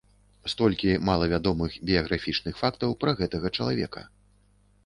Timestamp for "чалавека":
3.59-4.01